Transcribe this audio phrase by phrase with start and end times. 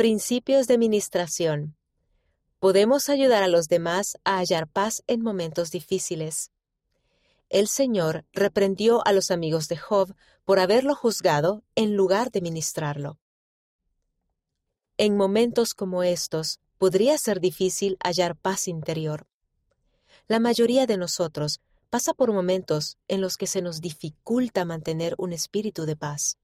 [0.00, 1.76] Principios de Ministración.
[2.58, 6.52] Podemos ayudar a los demás a hallar paz en momentos difíciles.
[7.50, 10.14] El Señor reprendió a los amigos de Job
[10.46, 13.18] por haberlo juzgado en lugar de ministrarlo.
[14.96, 19.26] En momentos como estos, podría ser difícil hallar paz interior.
[20.28, 21.60] La mayoría de nosotros
[21.90, 26.38] pasa por momentos en los que se nos dificulta mantener un espíritu de paz.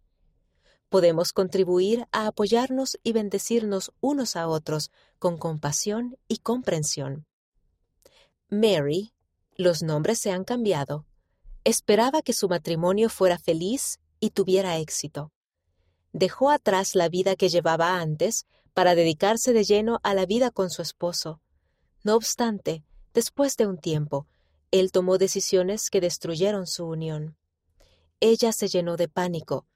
[0.88, 7.26] Podemos contribuir a apoyarnos y bendecirnos unos a otros con compasión y comprensión.
[8.48, 9.12] Mary,
[9.56, 11.06] los nombres se han cambiado,
[11.64, 15.32] esperaba que su matrimonio fuera feliz y tuviera éxito.
[16.12, 20.70] Dejó atrás la vida que llevaba antes para dedicarse de lleno a la vida con
[20.70, 21.40] su esposo.
[22.04, 24.26] No obstante, después de un tiempo,
[24.70, 27.36] él tomó decisiones que destruyeron su unión.
[28.20, 29.66] Ella se llenó de pánico.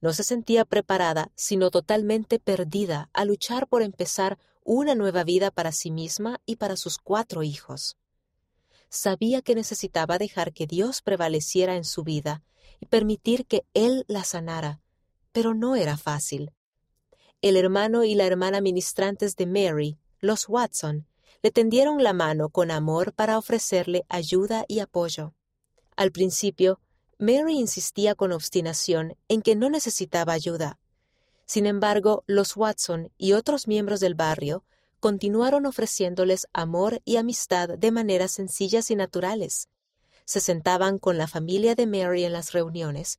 [0.00, 5.72] No se sentía preparada, sino totalmente perdida a luchar por empezar una nueva vida para
[5.72, 7.96] sí misma y para sus cuatro hijos.
[8.88, 12.42] Sabía que necesitaba dejar que Dios prevaleciera en su vida
[12.80, 14.80] y permitir que Él la sanara,
[15.32, 16.52] pero no era fácil.
[17.42, 21.06] El hermano y la hermana ministrantes de Mary, los Watson,
[21.42, 25.34] le tendieron la mano con amor para ofrecerle ayuda y apoyo.
[25.96, 26.80] Al principio,
[27.20, 30.78] Mary insistía con obstinación en que no necesitaba ayuda.
[31.44, 34.64] Sin embargo, los Watson y otros miembros del barrio
[35.00, 39.68] continuaron ofreciéndoles amor y amistad de maneras sencillas y naturales.
[40.24, 43.18] Se sentaban con la familia de Mary en las reuniones,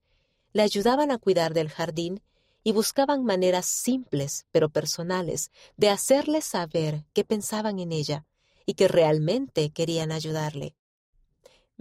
[0.52, 2.24] le ayudaban a cuidar del jardín
[2.64, 8.26] y buscaban maneras simples pero personales de hacerle saber que pensaban en ella
[8.66, 10.76] y que realmente querían ayudarle.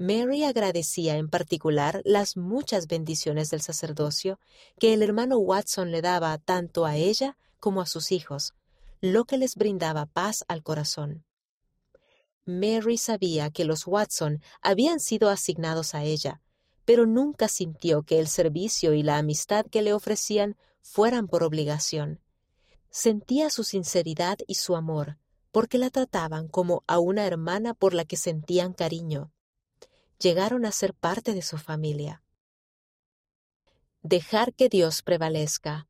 [0.00, 4.40] Mary agradecía en particular las muchas bendiciones del sacerdocio
[4.78, 8.54] que el hermano Watson le daba tanto a ella como a sus hijos,
[9.02, 11.26] lo que les brindaba paz al corazón.
[12.46, 16.40] Mary sabía que los Watson habían sido asignados a ella,
[16.86, 22.20] pero nunca sintió que el servicio y la amistad que le ofrecían fueran por obligación.
[22.88, 25.18] Sentía su sinceridad y su amor,
[25.52, 29.30] porque la trataban como a una hermana por la que sentían cariño.
[30.20, 32.22] Llegaron a ser parte de su familia.
[34.02, 35.88] Dejar que Dios prevalezca.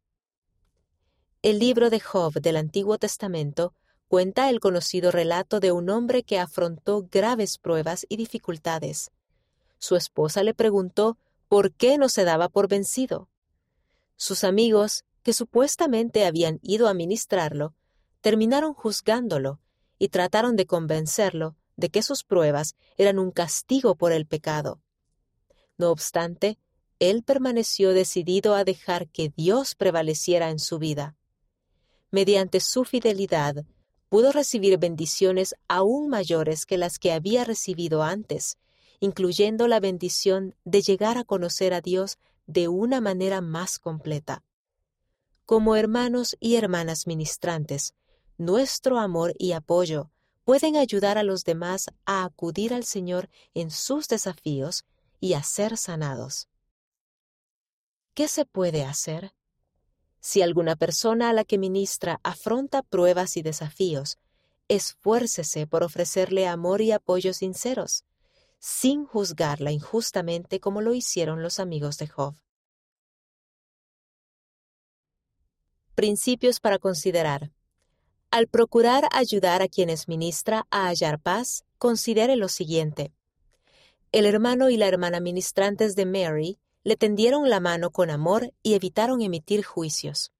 [1.43, 3.75] El libro de Job del Antiguo Testamento
[4.07, 9.11] cuenta el conocido relato de un hombre que afrontó graves pruebas y dificultades.
[9.81, 11.19] Su esposa le preguntó
[11.49, 13.29] por qué no se daba por vencido.
[14.15, 17.75] Sus amigos, que supuestamente habían ido a ministrarlo,
[18.21, 19.59] terminaron juzgándolo
[19.99, 24.81] y trataron de convencerlo de que sus pruebas eran un castigo por el pecado.
[25.79, 26.59] No obstante,
[26.99, 31.17] él permaneció decidido a dejar que Dios prevaleciera en su vida.
[32.11, 33.65] Mediante su fidelidad,
[34.11, 38.59] pudo recibir bendiciones aún mayores que las que había recibido antes,
[38.99, 44.45] incluyendo la bendición de llegar a conocer a Dios de una manera más completa.
[45.47, 47.95] Como hermanos y hermanas ministrantes,
[48.37, 50.11] nuestro amor y apoyo
[50.45, 54.85] pueden ayudar a los demás a acudir al Señor en sus desafíos
[55.21, 56.49] y a ser sanados.
[58.15, 59.33] ¿Qué se puede hacer?
[60.21, 64.19] Si alguna persona a la que ministra afronta pruebas y desafíos,
[64.69, 68.05] esfuércese por ofrecerle amor y apoyo sinceros
[68.61, 72.37] sin juzgarla injustamente como lo hicieron los amigos de Job.
[75.95, 77.51] Principios para considerar.
[78.31, 83.13] Al procurar ayudar a quienes ministra a hallar paz, considere lo siguiente.
[84.13, 88.75] El hermano y la hermana ministrantes de Mary le tendieron la mano con amor y
[88.75, 90.33] evitaron emitir juicios.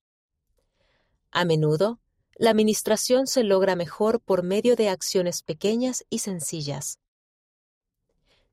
[1.33, 1.99] A menudo,
[2.37, 7.01] la ministración se logra mejor por medio de acciones pequeñas y sencillas.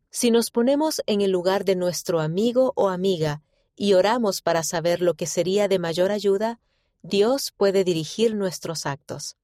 [0.09, 3.43] Si nos ponemos en el lugar de nuestro amigo o amiga
[3.75, 6.59] y oramos para saber lo que sería de mayor ayuda,
[7.01, 9.37] Dios puede dirigir nuestros actos.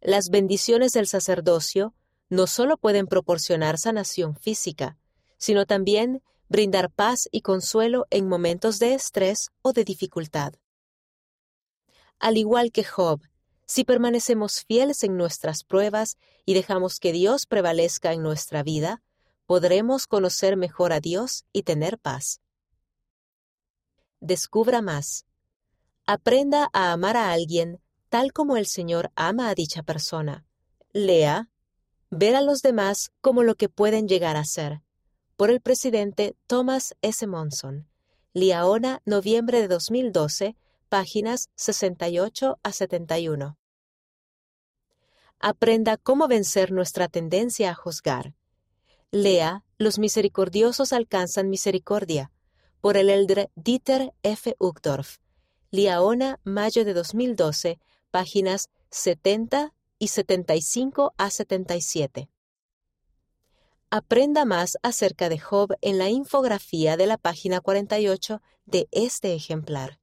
[0.00, 1.94] Las bendiciones del sacerdocio
[2.28, 4.98] no solo pueden proporcionar sanación física,
[5.38, 10.54] sino también brindar paz y consuelo en momentos de estrés o de dificultad.
[12.18, 13.20] Al igual que Job,
[13.66, 19.02] si permanecemos fieles en nuestras pruebas y dejamos que Dios prevalezca en nuestra vida,
[19.46, 22.40] podremos conocer mejor a Dios y tener paz.
[24.20, 25.26] Descubra más.
[26.08, 27.80] Aprenda a amar a alguien
[28.10, 30.46] tal como el Señor ama a dicha persona.
[30.92, 31.50] Lea,
[32.10, 34.82] ver a los demás como lo que pueden llegar a ser.
[35.36, 37.26] Por el presidente Thomas S.
[37.26, 37.88] Monson.
[38.34, 40.54] Liaona, noviembre de 2012,
[40.88, 43.58] páginas 68 a 71.
[45.40, 48.36] Aprenda cómo vencer nuestra tendencia a juzgar.
[49.10, 52.30] Lea Los misericordiosos alcanzan misericordia,
[52.80, 54.54] por el elder Dieter F.
[54.60, 55.18] Uchtdorf.
[55.76, 57.78] Liaona, mayo de 2012,
[58.10, 62.30] páginas 70 y 75 a 77.
[63.90, 70.00] Aprenda más acerca de Job en la infografía de la página 48 de este ejemplar.